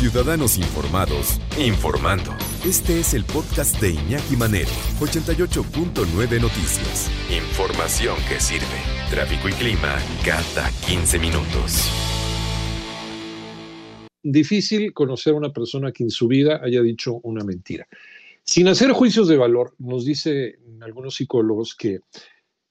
Ciudadanos 0.00 0.56
Informados, 0.56 1.38
informando. 1.58 2.30
Este 2.64 3.00
es 3.00 3.12
el 3.12 3.22
podcast 3.22 3.78
de 3.82 3.90
Iñaki 3.90 4.34
Manero, 4.34 4.70
88.9 4.98 6.40
Noticias. 6.40 7.10
Información 7.28 8.16
que 8.26 8.40
sirve. 8.40 8.64
Tráfico 9.10 9.50
y 9.50 9.52
clima 9.52 9.98
cada 10.24 10.70
15 10.88 11.18
minutos. 11.18 11.90
Difícil 14.22 14.94
conocer 14.94 15.34
a 15.34 15.36
una 15.36 15.52
persona 15.52 15.92
que 15.92 16.04
en 16.04 16.10
su 16.10 16.28
vida 16.28 16.62
haya 16.64 16.80
dicho 16.80 17.20
una 17.22 17.44
mentira. 17.44 17.86
Sin 18.42 18.68
hacer 18.68 18.92
juicios 18.92 19.28
de 19.28 19.36
valor, 19.36 19.74
nos 19.76 20.06
dice 20.06 20.60
algunos 20.80 21.16
psicólogos 21.16 21.74
que 21.74 22.00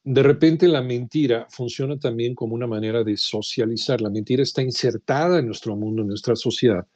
de 0.04 0.24
repente 0.24 0.68
la 0.68 0.82
mentira 0.82 1.46
funciona 1.52 2.00
también 2.00 2.34
como 2.34 2.56
una 2.56 2.66
manera 2.66 3.04
de 3.04 3.18
socializar. 3.18 4.02
La 4.02 4.10
mentira 4.10 4.42
está 4.42 4.64
insertada 4.64 5.38
en 5.38 5.46
nuestro 5.46 5.76
mundo, 5.76 6.02
en 6.02 6.08
nuestra 6.08 6.36
sociedad, 6.36 6.88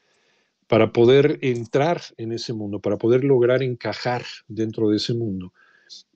para 0.74 0.92
poder 0.92 1.38
entrar 1.44 2.02
en 2.18 2.32
ese 2.32 2.52
mundo, 2.52 2.80
para 2.80 2.98
poder 2.98 3.24
lograr 3.24 3.62
encajar 3.62 4.26
dentro 4.48 4.90
de 4.90 4.98
ese 4.98 5.14
mundo 5.14 5.54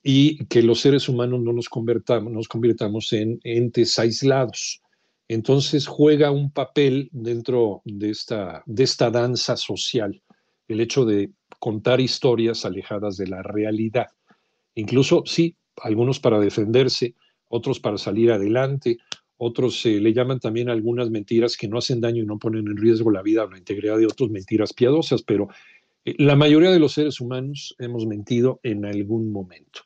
y 0.01 0.45
que 0.45 0.63
los 0.63 0.79
seres 0.79 1.07
humanos 1.07 1.41
no 1.41 1.53
nos 1.53 1.69
convertamos, 1.69 2.33
nos 2.33 2.47
convirtamos 2.47 3.13
en 3.13 3.39
entes 3.43 3.99
aislados. 3.99 4.81
Entonces 5.27 5.85
juega 5.85 6.31
un 6.31 6.49
papel 6.49 7.07
dentro 7.11 7.83
de 7.85 8.09
esta, 8.09 8.63
de 8.65 8.83
esta 8.83 9.11
danza 9.11 9.57
social, 9.57 10.23
el 10.67 10.81
hecho 10.81 11.05
de 11.05 11.29
contar 11.59 12.01
historias 12.01 12.65
alejadas 12.65 13.15
de 13.15 13.27
la 13.27 13.43
realidad. 13.43 14.07
Incluso, 14.73 15.21
sí, 15.27 15.55
algunos 15.83 16.19
para 16.19 16.39
defenderse, 16.39 17.13
otros 17.47 17.79
para 17.79 17.99
salir 17.99 18.31
adelante, 18.31 18.97
otros 19.37 19.79
se 19.81 19.99
le 19.99 20.13
llaman 20.13 20.39
también 20.39 20.69
algunas 20.69 21.09
mentiras 21.09 21.57
que 21.57 21.67
no 21.67 21.77
hacen 21.77 22.01
daño 22.01 22.23
y 22.23 22.25
no 22.25 22.39
ponen 22.39 22.67
en 22.67 22.77
riesgo 22.77 23.11
la 23.11 23.21
vida 23.21 23.45
o 23.45 23.49
la 23.49 23.57
integridad 23.57 23.97
de 23.97 24.05
otros, 24.05 24.29
mentiras 24.29 24.73
piadosas, 24.73 25.23
pero 25.23 25.47
eh, 26.05 26.15
la 26.17 26.35
mayoría 26.35 26.71
de 26.71 26.79
los 26.79 26.93
seres 26.93 27.21
humanos 27.21 27.75
hemos 27.79 28.05
mentido 28.05 28.59
en 28.63 28.85
algún 28.85 29.31
momento. 29.31 29.81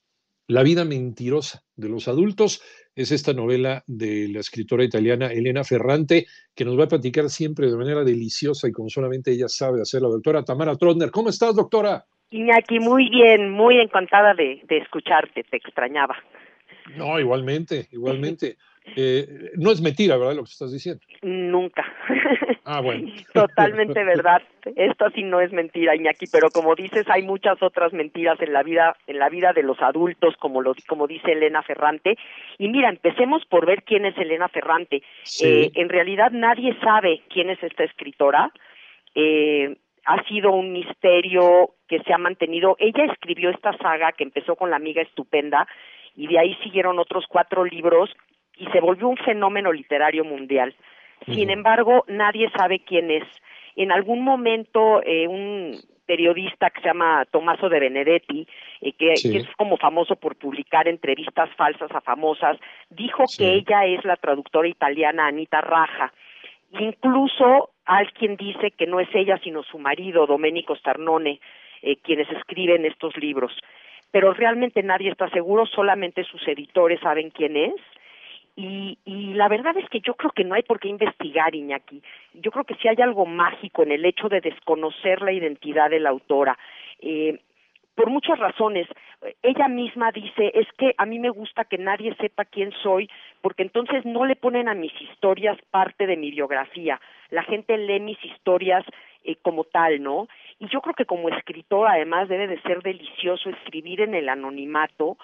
La 0.47 0.63
vida 0.63 0.83
mentirosa 0.83 1.63
de 1.75 1.89
los 1.89 2.07
adultos 2.07 2.61
es 2.95 3.11
esta 3.11 3.33
novela 3.33 3.83
de 3.87 4.27
la 4.27 4.39
escritora 4.41 4.83
italiana 4.83 5.31
Elena 5.31 5.63
Ferrante, 5.63 6.27
que 6.53 6.65
nos 6.65 6.77
va 6.77 6.85
a 6.85 6.89
platicar 6.89 7.29
siempre 7.29 7.69
de 7.69 7.77
manera 7.77 8.03
deliciosa 8.03 8.67
y 8.67 8.71
como 8.71 8.89
solamente 8.89 9.31
ella 9.31 9.47
sabe 9.47 9.81
hacer 9.81 10.01
la 10.01 10.09
doctora 10.09 10.43
Tamara 10.43 10.75
Trotner. 10.75 11.09
¿Cómo 11.09 11.29
estás, 11.29 11.55
doctora? 11.55 12.05
Iñaki, 12.31 12.79
muy 12.79 13.09
bien, 13.09 13.51
muy 13.51 13.79
encantada 13.79 14.33
de, 14.33 14.61
de 14.67 14.77
escucharte, 14.77 15.43
te 15.43 15.57
extrañaba. 15.57 16.15
No, 16.95 17.19
igualmente, 17.19 17.87
igualmente. 17.91 18.57
Eh, 18.95 19.51
no 19.57 19.71
es 19.71 19.81
mentira, 19.81 20.17
¿verdad? 20.17 20.35
Lo 20.35 20.43
que 20.43 20.51
estás 20.51 20.71
diciendo. 20.71 21.01
Nunca. 21.21 21.85
Ah, 22.63 22.79
bueno. 22.79 23.11
Totalmente 23.33 24.03
verdad. 24.03 24.41
Esto 24.75 25.09
sí 25.15 25.23
no 25.23 25.41
es 25.41 25.51
mentira, 25.51 25.95
Iñaki, 25.95 26.27
pero 26.31 26.49
como 26.51 26.75
dices, 26.75 27.09
hay 27.09 27.23
muchas 27.23 27.61
otras 27.61 27.91
mentiras 27.91 28.39
en 28.39 28.53
la 28.53 28.61
vida, 28.61 28.95
en 29.07 29.17
la 29.17 29.29
vida 29.29 29.51
de 29.51 29.63
los 29.63 29.81
adultos, 29.81 30.35
como 30.37 30.61
lo, 30.61 30.75
como 30.87 31.07
dice 31.07 31.31
Elena 31.31 31.63
Ferrante. 31.63 32.17
Y 32.59 32.69
mira, 32.69 32.89
empecemos 32.89 33.43
por 33.45 33.65
ver 33.65 33.83
quién 33.83 34.05
es 34.05 34.15
Elena 34.17 34.47
Ferrante. 34.47 35.01
Eh, 35.43 35.71
en 35.73 35.89
realidad 35.89 36.31
nadie 36.31 36.77
sabe 36.81 37.23
quién 37.29 37.49
es 37.49 37.61
esta 37.63 37.83
escritora. 37.83 38.51
Eh, 39.15 39.75
ha 40.05 40.23
sido 40.27 40.51
un 40.51 40.71
misterio 40.71 41.71
que 41.87 41.99
se 42.03 42.13
ha 42.13 42.17
mantenido. 42.17 42.75
Ella 42.79 43.05
escribió 43.05 43.49
esta 43.49 43.75
saga 43.77 44.11
que 44.11 44.23
empezó 44.23 44.55
con 44.55 44.69
la 44.69 44.75
amiga 44.75 45.01
estupenda 45.01 45.67
y 46.15 46.27
de 46.27 46.39
ahí 46.39 46.55
siguieron 46.63 46.99
otros 46.99 47.25
cuatro 47.27 47.65
libros 47.65 48.09
y 48.61 48.67
se 48.67 48.79
volvió 48.79 49.07
un 49.07 49.17
fenómeno 49.17 49.73
literario 49.73 50.23
mundial. 50.23 50.75
Sin 51.25 51.49
embargo, 51.49 52.05
nadie 52.07 52.49
sabe 52.55 52.79
quién 52.79 53.09
es. 53.09 53.23
En 53.75 53.91
algún 53.91 54.23
momento, 54.23 55.01
eh, 55.03 55.27
un 55.27 55.79
periodista 56.05 56.69
que 56.69 56.81
se 56.81 56.87
llama 56.87 57.25
Tommaso 57.31 57.69
de 57.69 57.79
Benedetti, 57.79 58.47
eh, 58.81 58.93
que, 58.93 59.13
es 59.13 59.47
como 59.57 59.77
famoso 59.77 60.15
por 60.15 60.35
publicar 60.35 60.87
entrevistas 60.87 61.49
falsas 61.55 61.89
a 61.91 62.01
famosas, 62.01 62.57
dijo 62.89 63.23
que 63.35 63.53
ella 63.53 63.85
es 63.85 64.05
la 64.05 64.15
traductora 64.15 64.67
italiana 64.67 65.27
Anita 65.27 65.61
Raja. 65.61 66.13
Incluso 66.79 67.71
alguien 67.85 68.35
dice 68.35 68.71
que 68.71 68.85
no 68.85 68.99
es 68.99 69.09
ella, 69.13 69.39
sino 69.43 69.63
su 69.63 69.79
marido, 69.79 70.27
Domenico 70.27 70.75
Starnone, 70.75 71.39
eh, 71.81 71.95
quienes 71.97 72.29
escriben 72.29 72.85
estos 72.85 73.17
libros. 73.17 73.53
Pero 74.11 74.33
realmente 74.33 74.83
nadie 74.83 75.09
está 75.09 75.29
seguro, 75.29 75.65
solamente 75.65 76.23
sus 76.25 76.45
editores 76.47 76.99
saben 76.99 77.31
quién 77.31 77.57
es 77.57 77.73
y, 78.55 78.97
y 79.05 79.33
la 79.33 79.47
verdad 79.47 79.75
es 79.77 79.87
que 79.89 80.01
yo 80.01 80.15
creo 80.15 80.31
que 80.31 80.43
no 80.43 80.55
hay 80.55 80.63
por 80.63 80.79
qué 80.79 80.89
investigar, 80.89 81.55
Iñaki. 81.55 82.01
Yo 82.33 82.51
creo 82.51 82.65
que 82.65 82.75
sí 82.75 82.87
hay 82.87 83.01
algo 83.01 83.25
mágico 83.25 83.83
en 83.83 83.91
el 83.91 84.05
hecho 84.05 84.29
de 84.29 84.41
desconocer 84.41 85.21
la 85.21 85.31
identidad 85.31 85.89
de 85.89 85.99
la 85.99 86.09
autora. 86.09 86.57
Eh, 86.99 87.39
por 87.95 88.09
muchas 88.09 88.39
razones. 88.39 88.87
Ella 89.43 89.67
misma 89.67 90.11
dice, 90.11 90.51
es 90.55 90.67
que 90.77 90.95
a 90.97 91.05
mí 91.05 91.19
me 91.19 91.29
gusta 91.29 91.65
que 91.65 91.77
nadie 91.77 92.15
sepa 92.15 92.45
quién 92.45 92.71
soy, 92.81 93.09
porque 93.41 93.63
entonces 93.63 94.05
no 94.05 94.25
le 94.25 94.35
ponen 94.35 94.67
a 94.67 94.73
mis 94.73 94.93
historias 94.99 95.57
parte 95.69 96.07
de 96.07 96.17
mi 96.17 96.31
biografía. 96.31 96.99
La 97.29 97.43
gente 97.43 97.77
lee 97.77 97.99
mis 97.99 98.23
historias 98.25 98.83
eh, 99.23 99.35
como 99.43 99.65
tal, 99.65 100.01
¿no? 100.01 100.27
Y 100.57 100.67
yo 100.69 100.81
creo 100.81 100.95
que 100.95 101.05
como 101.05 101.29
escritor, 101.29 101.87
además, 101.87 102.27
debe 102.27 102.47
de 102.47 102.61
ser 102.61 102.81
delicioso 102.81 103.49
escribir 103.49 104.01
en 104.01 104.15
el 104.15 104.29
anonimato, 104.29 105.17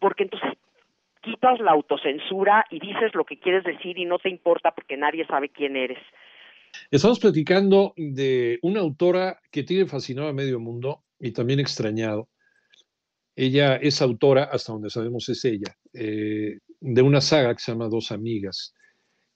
porque 0.00 0.24
entonces 0.24 0.54
quitas 1.26 1.58
la 1.58 1.72
autocensura 1.72 2.64
y 2.70 2.78
dices 2.78 3.14
lo 3.14 3.24
que 3.24 3.38
quieres 3.38 3.64
decir 3.64 3.98
y 3.98 4.04
no 4.04 4.18
te 4.18 4.30
importa 4.30 4.72
porque 4.72 4.96
nadie 4.96 5.26
sabe 5.26 5.48
quién 5.48 5.76
eres. 5.76 5.98
Estamos 6.90 7.18
platicando 7.18 7.94
de 7.96 8.60
una 8.62 8.80
autora 8.80 9.40
que 9.50 9.64
tiene 9.64 9.86
fascinado 9.86 10.28
a 10.28 10.32
medio 10.32 10.60
mundo 10.60 11.02
y 11.18 11.32
también 11.32 11.58
extrañado. 11.58 12.28
Ella 13.34 13.76
es 13.76 14.00
autora, 14.00 14.44
hasta 14.44 14.72
donde 14.72 14.88
sabemos 14.88 15.28
es 15.28 15.44
ella, 15.44 15.76
eh, 15.92 16.58
de 16.80 17.02
una 17.02 17.20
saga 17.20 17.54
que 17.54 17.60
se 17.60 17.72
llama 17.72 17.88
Dos 17.88 18.12
Amigas. 18.12 18.74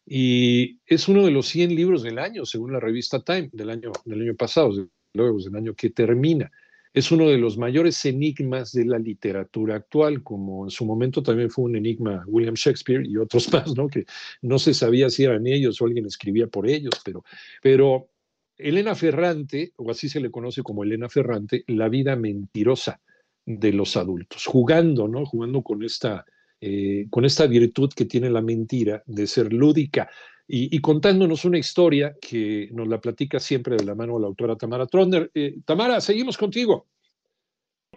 Y 0.06 0.78
es 0.86 1.08
uno 1.08 1.24
de 1.24 1.32
los 1.32 1.46
100 1.46 1.74
libros 1.74 2.02
del 2.02 2.18
año, 2.18 2.46
según 2.46 2.72
la 2.72 2.80
revista 2.80 3.20
Time, 3.22 3.50
del 3.52 3.70
año, 3.70 3.90
del 4.04 4.22
año 4.22 4.36
pasado, 4.36 4.70
luego 5.12 5.38
del 5.38 5.56
año 5.56 5.74
que 5.74 5.90
termina 5.90 6.50
es 6.92 7.12
uno 7.12 7.28
de 7.28 7.38
los 7.38 7.56
mayores 7.56 8.04
enigmas 8.04 8.72
de 8.72 8.84
la 8.84 8.98
literatura 8.98 9.76
actual, 9.76 10.22
como 10.22 10.64
en 10.64 10.70
su 10.70 10.84
momento 10.84 11.22
también 11.22 11.50
fue 11.50 11.66
un 11.66 11.76
enigma 11.76 12.24
William 12.26 12.54
Shakespeare 12.54 13.06
y 13.06 13.16
otros 13.16 13.52
más, 13.52 13.76
¿no? 13.76 13.88
Que 13.88 14.04
no 14.42 14.58
se 14.58 14.74
sabía 14.74 15.08
si 15.10 15.24
eran 15.24 15.46
ellos 15.46 15.80
o 15.80 15.86
alguien 15.86 16.06
escribía 16.06 16.48
por 16.48 16.68
ellos, 16.68 16.94
pero, 17.04 17.24
pero 17.62 18.08
Elena 18.56 18.94
Ferrante, 18.94 19.72
o 19.76 19.90
así 19.90 20.08
se 20.08 20.20
le 20.20 20.30
conoce 20.30 20.62
como 20.62 20.82
Elena 20.82 21.08
Ferrante, 21.08 21.64
la 21.68 21.88
vida 21.88 22.16
mentirosa 22.16 23.00
de 23.46 23.72
los 23.72 23.96
adultos, 23.96 24.44
jugando, 24.46 25.08
¿no? 25.08 25.24
Jugando 25.24 25.62
con 25.62 25.82
esta, 25.84 26.24
eh, 26.60 27.06
con 27.10 27.24
esta 27.24 27.46
virtud 27.46 27.90
que 27.94 28.04
tiene 28.04 28.30
la 28.30 28.42
mentira 28.42 29.02
de 29.06 29.26
ser 29.26 29.52
lúdica 29.52 30.10
y, 30.52 30.80
contándonos 30.80 31.44
una 31.44 31.58
historia 31.58 32.14
que 32.20 32.68
nos 32.72 32.88
la 32.88 32.98
platica 32.98 33.38
siempre 33.38 33.76
de 33.76 33.84
la 33.84 33.94
mano 33.94 34.18
la 34.18 34.26
autora 34.26 34.56
Tamara 34.56 34.86
Tronder. 34.86 35.30
Eh, 35.32 35.54
Tamara, 35.64 36.00
seguimos 36.00 36.36
contigo. 36.36 36.86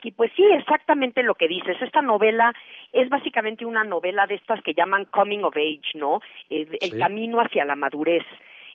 Y 0.04 0.12
pues 0.12 0.32
sí, 0.36 0.44
exactamente 0.44 1.24
lo 1.24 1.34
que 1.34 1.48
dices. 1.48 1.78
Esta 1.82 2.02
novela 2.04 2.54
es 2.92 3.10
básicamente 3.10 3.66
una 3.66 3.84
novela 3.84 4.28
de 4.28 4.36
estas 4.36 4.62
que 4.62 4.76
llaman 4.76 5.06
coming 5.06 5.44
of 5.44 5.56
age, 5.56 5.96
¿no? 5.98 6.20
El, 6.50 7.00
camino 7.00 7.40
hacia 7.40 7.66
la 7.66 7.76
madurez. 7.76 8.24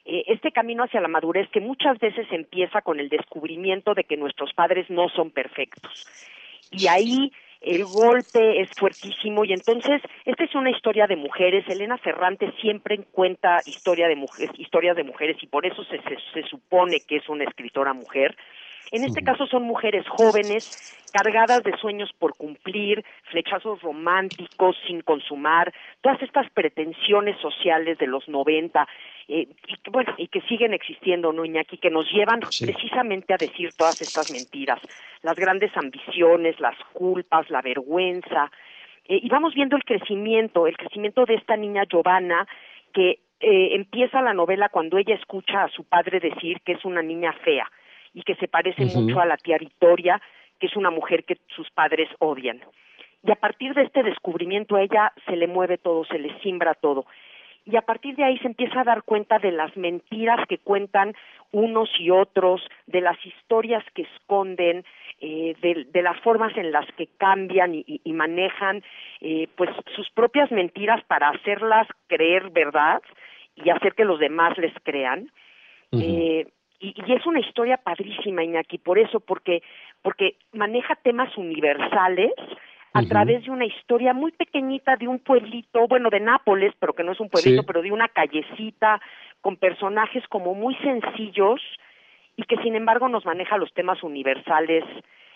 Eh, 0.05 0.25
este 0.27 0.51
camino 0.51 0.85
hacia 0.85 1.01
la 1.01 1.09
madurez 1.09 1.49
que 1.51 1.61
muchas 1.61 1.99
veces 2.01 2.27
empieza 2.33 2.83
con 2.83 2.99
el 2.99 3.09
descubrimiento 3.09 3.95
de 3.95 4.05
que 4.05 4.17
nuestros 4.17 4.53
padres 4.55 4.91
no 4.91 5.09
son 5.11 5.31
perfectos. 5.31 6.07
Y 6.73 6.89
ahí 6.89 7.31
el 7.61 7.85
golpe 7.85 8.61
es 8.61 8.71
fuertísimo 8.77 9.45
y 9.45 9.53
entonces 9.53 10.01
esta 10.25 10.45
es 10.45 10.55
una 10.55 10.71
historia 10.71 11.07
de 11.07 11.17
mujeres. 11.17 11.65
Elena 11.69 11.99
Ferrante 11.99 12.53
siempre 12.61 12.99
cuenta 13.11 13.61
historia 13.67 14.07
de 14.09 14.17
mujeres, 14.17 14.53
historias 14.59 14.97
de 14.97 15.05
mujeres 15.05 15.37
y 15.43 15.47
por 15.47 15.67
eso 15.67 15.83
se, 15.85 16.01
se, 16.33 16.43
supone 16.49 17.01
que 17.01 17.17
es 17.17 17.29
una 17.29 17.45
escritora 17.45 17.93
mujer. 17.93 18.37
En 18.91 19.05
este 19.05 19.23
caso 19.23 19.47
son 19.47 19.65
mujeres 19.65 20.07
jóvenes, 20.09 20.97
cargadas 21.13 21.63
de 21.63 21.77
sueños 21.77 22.11
por 22.19 22.35
cumplir, 22.37 23.05
flechazos 23.31 23.83
románticos 23.83 24.77
sin 24.87 25.03
consumar, 25.03 25.75
todas 26.01 26.23
estas 26.23 26.49
pretensiones 26.51 27.39
sociales 27.41 27.99
de 27.99 28.07
los 28.07 28.27
90, 28.29 28.89
eh, 29.29 29.47
y 29.67 29.77
que, 29.77 29.91
bueno, 29.91 30.15
y 30.17 30.29
que 30.29 30.41
siguen 30.43 30.73
existiendo, 30.73 31.33
¿no, 31.33 31.45
Iñaki? 31.45 31.77
Que 31.77 31.91
nos 31.91 32.11
llevan 32.11 32.41
precisamente 32.41 33.35
a 33.35 33.37
decir 33.37 33.71
todas 33.77 34.01
estas 34.01 34.33
mentiras, 34.33 34.81
las 35.23 35.37
grandes 35.37 35.77
ambiciones, 35.77 36.59
las 36.61 36.77
culpas, 36.95 37.51
la 37.51 37.61
vergüenza, 37.61 38.51
eh, 39.09 39.21
y 39.23 39.29
vamos 39.29 39.55
viendo 39.55 39.77
el 39.77 39.85
crecimiento, 39.85 40.67
el 40.67 40.77
crecimiento 40.77 41.27
de 41.27 41.35
esta 41.35 41.57
niña 41.57 41.85
Giovanna, 41.85 42.47
que 42.93 43.21
eh, 43.41 43.75
empieza 43.75 44.23
la 44.23 44.35
novela 44.35 44.69
cuando 44.71 44.99
ella 44.99 45.15
escucha 45.15 45.65
a 45.65 45.69
su 45.69 45.85
padre 45.85 46.21
decir 46.21 46.61
que 46.65 46.73
es 46.73 46.85
una 46.85 47.03
niña 47.03 47.33
fea 47.45 47.71
y 48.15 48.23
que 48.23 48.35
se 48.37 48.49
parece 48.49 48.85
mucho 48.87 49.21
a 49.21 49.27
la 49.27 49.37
tía 49.37 49.59
Victoria, 49.59 50.21
que 50.59 50.67
es 50.67 50.77
una 50.77 50.91
mujer 50.91 51.25
que 51.25 51.39
sus 51.55 51.71
padres 51.71 52.09
odian. 52.19 52.61
Y 53.23 53.31
a 53.31 53.37
partir 53.37 53.75
de 53.75 53.83
este 53.83 54.03
descubrimiento 54.03 54.77
a 54.77 54.83
ella 54.83 55.13
se 55.27 55.37
le 55.37 55.47
mueve 55.47 55.79
todo, 55.79 56.05
se 56.05 56.19
le 56.19 56.39
simbra 56.41 56.75
todo 56.75 57.05
y 57.71 57.77
a 57.77 57.83
partir 57.83 58.17
de 58.17 58.25
ahí 58.25 58.39
se 58.39 58.47
empieza 58.47 58.81
a 58.81 58.85
dar 58.85 59.03
cuenta 59.03 59.39
de 59.39 59.53
las 59.53 59.77
mentiras 59.77 60.41
que 60.49 60.57
cuentan 60.57 61.15
unos 61.53 61.91
y 61.99 62.11
otros, 62.11 62.63
de 62.87 63.03
las 63.03 63.19
historias 63.25 63.85
que 63.95 64.03
esconden, 64.03 64.85
eh, 65.21 65.55
de, 65.61 66.03
las 66.03 66.19
formas 66.21 66.57
en 66.57 66.73
las 66.73 66.87
que 66.93 67.09
cambian 67.19 67.75
y, 67.75 68.01
manejan 68.13 68.83
eh, 69.21 69.49
pues 69.57 69.71
sus 69.95 70.09
propias 70.11 70.51
mentiras 70.51 71.05
para 71.05 71.29
hacerlas 71.29 71.87
creer 72.07 72.51
verdad 72.51 73.03
y 73.55 73.69
hacer 73.71 73.95
que 73.95 74.05
los 74.05 74.19
demás 74.19 74.57
les 74.57 74.73
crean. 74.83 75.31
Eh, 75.93 76.47
y, 76.81 76.95
y, 77.07 77.13
es 77.13 77.27
una 77.27 77.41
historia 77.41 77.77
padrísima, 77.77 78.45
Iñaki, 78.45 78.79
por 78.79 78.99
eso, 78.99 79.21
porque, 79.21 79.63
porque 80.03 80.37
maneja 80.53 80.95
temas 80.97 81.37
universales 81.37 82.33
a 82.93 83.03
través 83.03 83.45
de 83.45 83.51
una 83.51 83.67
historia 83.67 84.13
muy 84.15 84.33
pequeñita 84.33 84.97
de 84.97 85.09
un 85.09 85.19
pueblito, 85.19 85.87
bueno, 85.89 86.11
de 86.11 86.21
Nápoles, 86.21 86.73
pero 86.79 86.95
que 86.95 87.05
no 87.05 87.13
es 87.13 87.21
un 87.21 87.29
pueblito, 87.29 87.65
pero 87.65 87.83
de 87.83 87.93
una 87.93 88.09
callecita, 88.09 89.01
con 89.41 89.57
personajes 89.57 90.25
como 90.29 90.55
muy 90.55 90.75
sencillos 90.77 91.61
y 92.37 92.45
que 92.45 92.57
sin 92.63 92.75
embargo 92.75 93.09
nos 93.09 93.25
maneja 93.25 93.57
los 93.57 93.73
temas 93.73 94.03
universales 94.03 94.85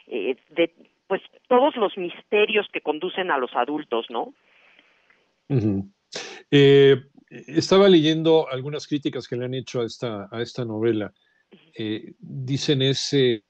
eh, 0.06 0.36
de 0.50 0.72
pues 1.06 1.20
todos 1.48 1.76
los 1.76 1.96
misterios 1.98 2.66
que 2.72 2.80
conducen 2.80 3.30
a 3.30 3.38
los 3.38 3.54
adultos, 3.54 4.06
¿no? 4.08 4.34
Eh, 6.50 6.96
estaba 7.28 7.88
leyendo 7.88 8.48
algunas 8.50 8.86
críticas 8.86 9.28
que 9.28 9.36
le 9.36 9.44
han 9.44 9.54
hecho 9.54 9.82
a 9.82 9.84
esta, 9.84 10.28
a 10.30 10.40
esta 10.40 10.64
novela. 10.64 11.12
Eh, 11.76 12.14
dicen 12.18 12.80
ese 12.80 13.44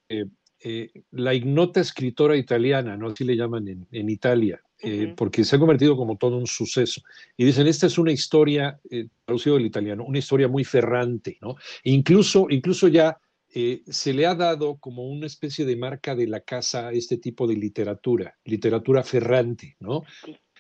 eh, 0.65 0.91
la 1.11 1.35
ignota 1.35 1.81
escritora 1.81 2.37
italiana, 2.37 2.97
¿no? 2.97 3.09
Así 3.09 3.25
le 3.25 3.37
llaman 3.37 3.87
en, 3.91 4.11
Italia, 4.11 4.61
eh, 4.81 5.13
porque 5.17 5.43
se 5.43 5.57
ha 5.57 5.59
convertido 5.59 5.97
como 5.97 6.17
todo 6.17 6.37
un 6.37 6.47
suceso. 6.47 7.03
Y 7.37 7.45
dicen, 7.45 7.67
esta 7.67 7.87
es 7.87 7.99
una 7.99 8.13
historia, 8.13 8.79
eh, 8.89 9.09
traducido 9.25 9.57
del 9.57 9.67
italiano, 9.67 10.05
una 10.05 10.19
historia 10.19 10.47
muy 10.47 10.63
ferrante, 10.63 11.37
¿no? 11.41 11.57
E 11.83 11.91
incluso, 11.91 12.47
incluso 12.49 12.87
ya 12.87 13.19
se 13.55 14.15
le 14.15 14.25
ha 14.25 14.35
dado 14.35 14.77
como 14.77 15.07
una 15.07 15.27
especie 15.27 15.67
de 15.67 15.77
marca 15.77 16.15
de 16.15 16.27
la 16.27 16.41
casa 16.41 16.89
a 16.89 16.93
este 16.93 17.19
tipo 17.19 17.47
de 17.47 17.55
literatura, 17.55 18.35
literatura 18.47 19.03
ferrante, 19.03 19.77
¿no? 19.79 20.05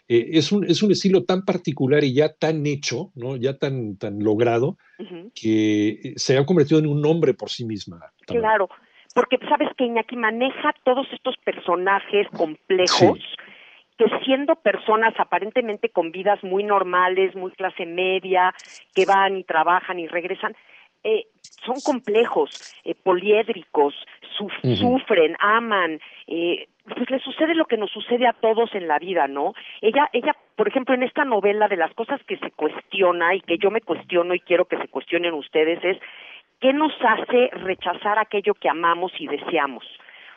es, 0.06 0.52
un, 0.52 0.68
es 0.68 0.82
un 0.82 0.92
estilo 0.92 1.24
tan 1.24 1.46
particular 1.46 2.04
y 2.04 2.12
ya 2.12 2.34
tan 2.34 2.66
hecho, 2.66 3.10
¿no? 3.14 3.36
ya 3.36 3.56
tan, 3.56 3.96
tan 3.96 4.22
logrado, 4.22 4.76
que 5.34 6.12
se 6.16 6.36
ha 6.36 6.44
convertido 6.44 6.80
en 6.80 6.86
un 6.86 7.00
nombre 7.00 7.32
por 7.32 7.48
sí 7.48 7.64
misma. 7.64 8.12
Claro, 8.26 8.68
porque 9.14 9.38
sabes 9.48 9.68
que 9.76 9.84
Iñaki 9.84 10.16
maneja 10.16 10.74
todos 10.84 11.06
estos 11.12 11.36
personajes 11.38 12.28
complejos. 12.28 13.18
que 13.98 14.06
siendo 14.24 14.56
personas 14.56 15.12
aparentemente 15.18 15.90
con 15.90 16.12
vidas 16.12 16.42
muy 16.42 16.64
normales, 16.64 17.36
muy 17.36 17.52
clase 17.52 17.84
media, 17.84 18.54
que 18.94 19.04
van 19.04 19.36
y 19.36 19.44
trabajan 19.44 19.98
y 19.98 20.08
regresan, 20.08 20.56
eh, 21.04 21.26
son 21.64 21.76
complejos, 21.84 22.74
eh, 22.84 22.94
poliédricos, 22.94 23.94
sufren, 24.36 25.36
aman, 25.40 26.00
eh, 26.26 26.68
pues 26.84 27.10
les 27.10 27.22
sucede 27.22 27.54
lo 27.54 27.66
que 27.66 27.76
nos 27.76 27.90
sucede 27.90 28.26
a 28.26 28.32
todos 28.32 28.74
en 28.74 28.88
la 28.88 28.98
vida, 28.98 29.28
¿no? 29.28 29.54
Ella, 29.80 30.08
ella, 30.12 30.34
por 30.56 30.68
ejemplo, 30.68 30.94
en 30.94 31.02
esta 31.02 31.24
novela 31.24 31.68
de 31.68 31.76
las 31.76 31.92
cosas 31.94 32.20
que 32.24 32.38
se 32.38 32.50
cuestiona 32.52 33.34
y 33.34 33.40
que 33.40 33.58
yo 33.58 33.70
me 33.70 33.80
cuestiono 33.80 34.34
y 34.34 34.40
quiero 34.40 34.64
que 34.64 34.78
se 34.78 34.88
cuestionen 34.88 35.34
ustedes 35.34 35.78
es 35.84 35.98
¿qué 36.62 36.72
nos 36.72 36.92
hace 37.00 37.50
rechazar 37.52 38.18
aquello 38.18 38.54
que 38.54 38.70
amamos 38.70 39.12
y 39.18 39.26
deseamos? 39.26 39.84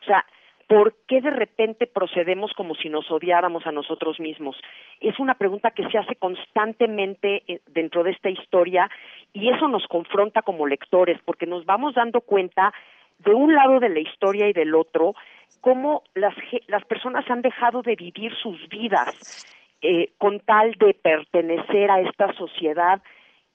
O 0.02 0.06
sea, 0.06 0.26
¿por 0.68 0.96
qué 1.08 1.22
de 1.22 1.30
repente 1.30 1.86
procedemos 1.86 2.52
como 2.54 2.74
si 2.74 2.90
nos 2.90 3.10
odiáramos 3.12 3.66
a 3.68 3.72
nosotros 3.72 4.20
mismos? 4.20 4.58
Es 5.00 5.20
una 5.20 5.36
pregunta 5.36 5.70
que 5.72 5.88
se 5.88 6.00
hace 6.00 6.16
constantemente 6.16 7.44
eh, 7.48 7.62
dentro 7.68 8.04
de 8.04 8.12
esta 8.12 8.32
historia 8.32 8.90
y 9.34 9.50
eso 9.50 9.68
nos 9.68 9.86
confronta 9.88 10.42
como 10.42 10.66
lectores 10.66 11.20
porque 11.24 11.46
nos 11.46 11.64
vamos 11.66 11.94
dando 11.94 12.22
cuenta 12.22 12.74
de 13.20 13.34
un 13.34 13.54
lado 13.54 13.80
de 13.80 13.90
la 13.90 14.00
historia 14.00 14.50
y 14.50 14.54
del 14.54 14.74
otro 14.74 15.14
cómo 15.62 16.02
las, 16.16 16.34
las 16.68 16.84
personas 16.86 17.30
han 17.30 17.44
dejado 17.44 17.84
de 17.84 17.96
vivir 17.96 18.34
sus 18.36 18.68
vidas 18.68 19.46
eh, 19.82 20.10
con 20.18 20.40
tal 20.40 20.74
de 20.74 20.96
pertenecer 20.96 21.92
a 21.92 22.02
esta 22.02 22.34
sociedad 22.34 23.02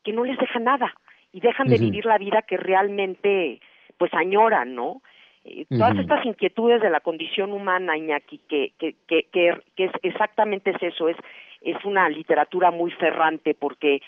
que 0.05 0.13
no 0.13 0.23
les 0.23 0.39
deja 0.39 0.61
nada 0.61 0.95
y 1.33 1.41
dejan 1.41 1.69
de 1.69 1.79
vivir 1.79 2.07
la 2.07 2.19
vida 2.19 2.43
que 2.43 2.57
realmente 2.57 3.61
pues 3.99 4.13
añoran, 4.15 4.75
¿no? 4.75 5.03
Eh, 5.45 5.65
todas 5.71 5.99
estas 5.99 6.25
inquietudes 6.27 6.83
de 6.83 6.91
la 6.91 7.01
condición 7.01 7.53
humana, 7.53 7.97
Iñaki, 7.97 8.39
que, 8.49 8.73
que, 8.79 8.95
que, 9.07 9.27
que, 9.33 9.85
es 9.85 9.93
exactamente 10.03 10.71
es 10.71 10.83
eso, 10.83 11.09
es, 11.09 11.17
es 11.63 11.83
una 11.85 12.09
literatura 12.09 12.71
muy 12.71 12.91
ferrante 12.93 13.55
porque 13.55 14.03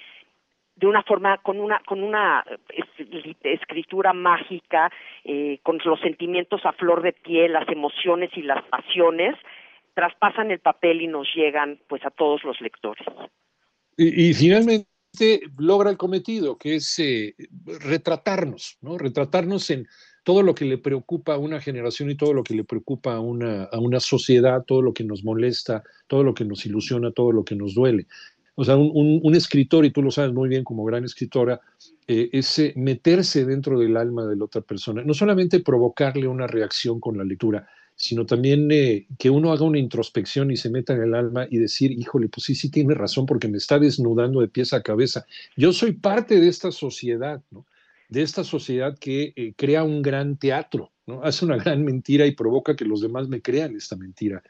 de 0.77 0.87
una 0.87 1.03
forma 1.03 1.39
con 1.39 1.61
una 1.61 1.81
con 1.87 2.03
una 2.03 2.45
escritura 3.43 4.13
mágica 4.13 4.91
eh, 5.25 5.59
con 5.63 5.79
los 5.85 6.01
sentimientos 6.01 6.65
a 6.65 6.73
flor 6.73 7.03
de 7.03 7.13
piel 7.13 7.53
las 7.53 7.69
emociones 7.69 8.31
y 8.35 8.43
las 8.43 8.63
pasiones 8.65 9.35
traspasan 9.95 10.51
el 10.51 10.61
papel 10.61 11.03
y 11.03 11.07
nos 11.07 11.29
llegan 11.35 11.79
pues 11.89 12.05
a 12.05 12.11
todos 12.11 12.43
los 12.45 12.61
lectores. 12.61 13.07
Y, 13.97 14.31
y 14.31 14.35
finalmente 14.35 14.92
logra 15.59 15.91
el 15.91 15.97
cometido, 15.97 16.56
que 16.56 16.76
es 16.76 16.99
eh, 16.99 17.35
retratarnos, 17.67 18.79
¿no? 18.81 18.99
Retratarnos 18.99 19.69
en 19.70 19.87
todo 20.25 20.43
lo 20.43 20.55
que 20.55 20.64
le 20.64 20.79
preocupa 20.79 21.35
a 21.35 21.38
una 21.38 21.61
generación 21.61 22.11
y 22.11 22.14
todo 22.14 22.32
lo 22.32 22.44
que 22.44 22.55
le 22.55 22.64
preocupa 22.64 23.14
a 23.14 23.20
una, 23.20 23.64
a 23.64 23.79
una 23.79 24.00
sociedad, 24.00 24.64
todo 24.64 24.81
lo 24.81 24.94
que 24.94 25.05
nos 25.05 25.25
molesta, 25.25 25.82
todo 26.06 26.23
lo 26.23 26.35
que 26.35 26.44
nos 26.44 26.64
ilusiona, 26.64 27.11
todo 27.11 27.32
lo 27.32 27.44
que 27.44 27.56
nos 27.56 27.75
duele. 27.75 28.06
O 28.55 28.64
sea, 28.64 28.76
un, 28.76 29.35
escritor, 29.35 29.85
y 29.85 29.91
tú 29.91 30.03
lo 30.03 30.11
sabes 30.11 30.32
muy 30.32 30.49
bien 30.49 30.62
como 30.62 30.85
gran 30.85 31.05
escritora, 31.05 31.61
eh, 32.06 32.29
es 32.32 32.58
eh, 32.58 32.75
meterse 32.76 33.47
dentro 33.47 33.79
del 33.79 33.97
alma 33.97 34.26
de 34.26 34.37
la 34.37 34.44
otra 34.44 34.61
persona, 34.61 35.03
no 35.03 35.15
solamente 35.15 35.61
provocarle 35.61 36.29
una 36.29 36.47
reacción 36.47 37.00
con 37.00 37.17
la 37.17 37.25
lectura, 37.25 37.67
sino 37.97 38.27
también 38.27 38.71
eh, 38.71 39.06
que 39.19 39.31
uno 39.31 39.53
haga 39.53 39.65
una 39.65 39.79
introspección 39.79 40.50
y 40.50 40.56
se 40.56 40.71
meta 40.71 40.94
en 40.94 41.03
el 41.03 41.15
alma 41.15 41.47
y 41.50 41.59
decir, 41.59 41.93
híjole, 41.93 42.29
pues 42.29 42.44
sí, 42.44 42.55
sí 42.55 42.71
tiene 42.71 42.94
razón 42.94 43.27
porque 43.27 43.49
me 43.49 43.59
está 43.59 43.79
desnudando 43.79 44.41
de 44.41 44.49
pies 44.49 44.73
a 44.73 44.83
cabeza. 44.83 45.25
Yo 45.56 45.73
soy 45.73 45.93
parte 45.93 46.41
de 46.41 46.49
esta 46.49 46.73
sociedad, 46.73 47.43
¿no? 47.50 47.67
De 48.09 48.23
esta 48.23 48.44
sociedad 48.44 48.99
que 48.99 49.33
eh, 49.37 49.55
crea 49.56 49.85
un 49.85 50.03
gran 50.03 50.37
teatro, 50.37 50.91
¿no? 51.06 51.23
Hace 51.23 51.44
una 51.44 51.56
gran 51.56 51.85
mentira 51.85 52.27
y 52.27 52.33
provoca 52.33 52.77
que 52.77 52.85
los 52.85 53.00
demás 53.00 53.29
me 53.29 53.41
crean 53.41 53.77
esta 53.77 53.97
mentira. 53.97 54.43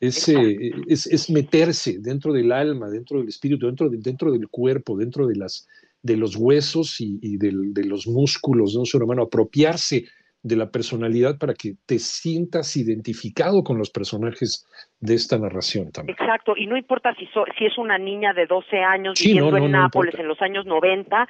Es, 0.00 0.28
eh, 0.28 0.72
es, 0.88 1.30
meterse 1.30 1.98
dentro 1.98 2.32
del 2.32 2.50
alma, 2.50 2.90
dentro 2.90 3.18
del 3.18 3.28
espíritu, 3.28 3.66
dentro, 3.66 3.88
dentro 3.88 4.32
del 4.32 4.48
cuerpo, 4.48 4.96
dentro 4.96 5.28
de, 5.28 5.36
las, 5.36 5.68
de 6.02 6.16
los 6.16 6.34
huesos 6.34 7.00
y, 7.00 7.36
de 7.36 7.84
los 7.84 8.08
músculos 8.08 8.72
de 8.72 8.80
un 8.80 8.86
ser 8.86 9.02
humano, 9.02 9.22
apropiarse 9.22 10.06
de 10.42 10.56
la 10.56 10.70
personalidad 10.70 11.38
para 11.38 11.54
que 11.54 11.74
te 11.86 11.98
sientas 11.98 12.76
identificado 12.76 13.62
con 13.62 13.78
los 13.78 13.90
personajes 13.90 14.66
de 15.00 15.14
esta 15.14 15.38
narración 15.38 15.92
también. 15.92 16.16
Exacto, 16.18 16.54
y 16.56 16.66
no 16.66 16.76
importa 16.76 17.14
si, 17.14 17.28
si 17.58 17.66
es 17.66 17.78
una 17.78 17.98
niña 17.98 18.32
de 18.32 18.46
12 18.46 18.78
años 18.78 19.14
viviendo 19.22 19.56
en 19.56 19.70
Nápoles 19.70 20.14
en 20.18 20.28
los 20.28 20.40
años 20.42 20.66
90, 20.66 21.28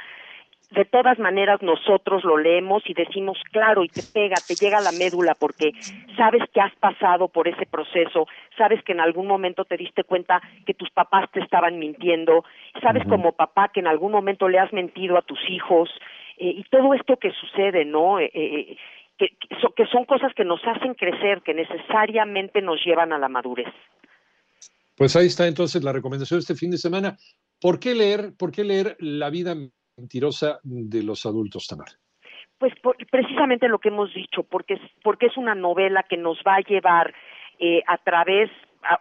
de 0.70 0.84
todas 0.86 1.18
maneras 1.18 1.60
nosotros 1.60 2.24
lo 2.24 2.38
leemos 2.38 2.82
y 2.86 2.94
decimos, 2.94 3.38
claro, 3.50 3.84
y 3.84 3.88
te 3.88 4.02
pega, 4.02 4.36
te 4.46 4.54
llega 4.54 4.78
a 4.78 4.80
la 4.80 4.92
médula 4.92 5.34
porque 5.34 5.72
sabes 6.16 6.42
que 6.52 6.62
has 6.62 6.74
pasado 6.76 7.28
por 7.28 7.46
ese 7.46 7.66
proceso, 7.66 8.26
sabes 8.56 8.82
que 8.82 8.92
en 8.92 9.00
algún 9.00 9.26
momento 9.26 9.66
te 9.66 9.76
diste 9.76 10.04
cuenta 10.04 10.40
que 10.64 10.72
tus 10.72 10.90
papás 10.90 11.30
te 11.32 11.40
estaban 11.40 11.78
mintiendo, 11.78 12.44
sabes 12.80 13.04
como 13.06 13.32
papá 13.32 13.70
que 13.72 13.80
en 13.80 13.86
algún 13.86 14.12
momento 14.12 14.48
le 14.48 14.58
has 14.58 14.72
mentido 14.72 15.18
a 15.18 15.22
tus 15.22 15.38
hijos, 15.50 15.90
eh, 16.38 16.54
y 16.56 16.64
todo 16.64 16.94
esto 16.94 17.16
que 17.18 17.30
sucede, 17.32 17.84
¿no? 17.84 18.18
Eh, 18.18 18.30
eh, 18.32 18.76
que, 19.18 19.86
son 19.90 20.04
cosas 20.04 20.32
que 20.34 20.44
nos 20.44 20.60
hacen 20.64 20.94
crecer, 20.94 21.42
que 21.42 21.54
necesariamente 21.54 22.60
nos 22.62 22.84
llevan 22.84 23.12
a 23.12 23.18
la 23.18 23.28
madurez. 23.28 23.72
Pues 24.96 25.16
ahí 25.16 25.26
está 25.26 25.46
entonces 25.46 25.82
la 25.82 25.92
recomendación 25.92 26.38
de 26.38 26.42
este 26.42 26.54
fin 26.54 26.70
de 26.70 26.78
semana. 26.78 27.16
¿Por 27.60 27.78
qué 27.78 27.94
leer, 27.94 28.32
por 28.38 28.52
qué 28.52 28.64
leer 28.64 28.96
La 28.98 29.30
vida 29.30 29.54
mentirosa 29.96 30.58
de 30.62 31.02
los 31.02 31.26
adultos, 31.26 31.66
Tamar? 31.66 31.88
Pues 32.58 32.74
precisamente 33.10 33.68
lo 33.68 33.78
que 33.78 33.88
hemos 33.88 34.12
dicho, 34.14 34.44
porque 34.44 34.74
es, 34.74 34.80
porque 35.02 35.26
es 35.26 35.36
una 35.36 35.54
novela 35.54 36.04
que 36.08 36.16
nos 36.16 36.38
va 36.46 36.56
a 36.56 36.60
llevar 36.60 37.12
eh, 37.58 37.82
a 37.86 37.98
través, 37.98 38.50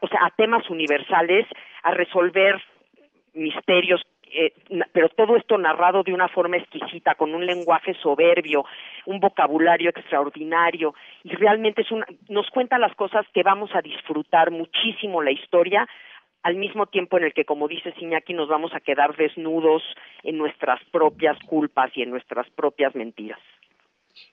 o 0.01 0.07
sea, 0.07 0.25
a 0.25 0.31
temas 0.35 0.67
universales, 0.69 1.45
a 1.83 1.91
resolver 1.91 2.61
misterios 3.33 4.01
eh, 4.33 4.53
pero 4.93 5.09
todo 5.09 5.35
esto 5.35 5.57
narrado 5.57 6.03
de 6.03 6.13
una 6.13 6.27
forma 6.27 6.57
exquisita, 6.57 7.15
con 7.15 7.33
un 7.35 7.45
lenguaje 7.45 7.93
soberbio, 8.01 8.65
un 9.05 9.19
vocabulario 9.19 9.89
extraordinario, 9.89 10.93
y 11.23 11.35
realmente 11.35 11.81
es 11.81 11.91
una, 11.91 12.05
nos 12.29 12.49
cuenta 12.49 12.77
las 12.79 12.95
cosas 12.95 13.25
que 13.33 13.43
vamos 13.43 13.69
a 13.73 13.81
disfrutar 13.81 14.51
muchísimo 14.51 15.21
la 15.21 15.31
historia, 15.31 15.87
al 16.43 16.55
mismo 16.55 16.87
tiempo 16.87 17.17
en 17.17 17.25
el 17.25 17.33
que, 17.33 17.45
como 17.45 17.67
dice 17.67 17.93
Iñaki, 17.99 18.33
nos 18.33 18.49
vamos 18.49 18.73
a 18.73 18.79
quedar 18.79 19.15
desnudos 19.15 19.83
en 20.23 20.37
nuestras 20.37 20.79
propias 20.91 21.37
culpas 21.45 21.91
y 21.95 22.01
en 22.01 22.09
nuestras 22.09 22.49
propias 22.51 22.95
mentiras. 22.95 23.39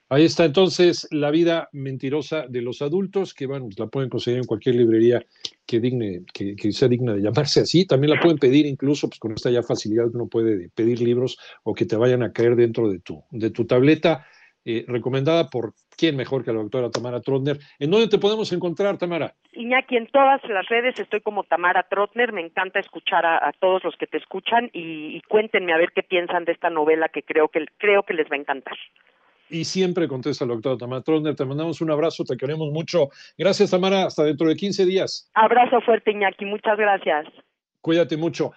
Ahí 0.09 0.25
está 0.25 0.45
entonces 0.45 1.07
la 1.11 1.31
vida 1.31 1.69
mentirosa 1.71 2.47
de 2.47 2.61
los 2.61 2.81
adultos, 2.81 3.33
que 3.33 3.45
bueno, 3.45 3.69
la 3.77 3.87
pueden 3.87 4.09
conseguir 4.09 4.39
en 4.39 4.45
cualquier 4.45 4.75
librería 4.75 5.23
que, 5.69 5.79
digne, 5.79 6.21
que, 6.33 6.71
sea 6.71 6.87
digna 6.87 7.13
de 7.13 7.21
llamarse 7.21 7.59
así. 7.59 7.85
También 7.85 8.15
la 8.15 8.19
pueden 8.19 8.39
pedir 8.39 8.65
incluso 8.65 9.07
pues, 9.07 9.19
con 9.19 9.33
esta 9.33 9.51
ya 9.51 9.61
facilidad 9.61 10.07
uno 10.11 10.27
puede 10.27 10.69
pedir 10.69 10.99
libros 10.99 11.37
o 11.63 11.75
que 11.75 11.85
te 11.85 11.95
vayan 11.95 12.23
a 12.23 12.33
caer 12.33 12.55
dentro 12.55 12.89
de 12.89 12.99
tu, 12.99 13.23
de 13.29 13.51
tu 13.51 13.67
tableta. 13.67 14.25
Eh, 14.65 14.83
recomendada 14.87 15.49
por 15.49 15.73
quién 15.95 16.17
mejor 16.17 16.43
que 16.43 16.51
la 16.51 16.59
doctora 16.59 16.91
Tamara 16.91 17.21
Trotner. 17.21 17.59
¿En 17.79 17.91
dónde 17.91 18.09
te 18.09 18.17
podemos 18.17 18.51
encontrar, 18.51 18.97
Tamara? 18.97 19.33
Iñaki, 19.53 19.95
en 19.95 20.07
todas 20.07 20.43
las 20.49 20.67
redes 20.67 20.99
estoy 20.99 21.21
como 21.21 21.43
Tamara 21.43 21.83
Trotner. 21.83 22.33
Me 22.33 22.41
encanta 22.41 22.79
escuchar 22.79 23.25
a, 23.25 23.51
todos 23.59 23.83
los 23.83 23.95
que 23.95 24.07
te 24.07 24.17
escuchan 24.17 24.69
y, 24.73 25.15
y, 25.15 25.21
cuéntenme 25.29 25.71
a 25.71 25.77
ver 25.77 25.91
qué 25.95 26.03
piensan 26.03 26.45
de 26.45 26.51
esta 26.51 26.69
novela 26.69 27.09
que 27.09 27.23
creo 27.23 27.47
que 27.47 27.65
creo 27.77 28.03
que 28.03 28.15
les 28.15 28.29
va 28.29 28.35
a 28.35 28.39
encantar. 28.39 28.77
Y 29.49 29.65
siempre 29.65 30.07
contesta 30.07 30.45
la 30.45 30.53
doctora 30.53 30.77
Tamara 30.77 31.01
Trotner. 31.01 31.35
Te 31.35 31.45
mandamos 31.45 31.81
un 31.81 31.91
abrazo, 31.91 32.23
te 32.23 32.37
queremos 32.37 32.71
mucho. 32.71 33.09
Gracias, 33.37 33.71
Tamara. 33.71 34.05
Hasta 34.05 34.23
dentro 34.23 34.47
de 34.47 34.55
15 34.55 34.85
días. 34.85 35.29
Abrazo 35.33 35.81
fuerte, 35.81 36.11
Iñaki. 36.11 36.45
Muchas 36.45 36.77
gracias. 36.77 37.25
Cuídate 37.81 38.17
mucho. 38.17 38.51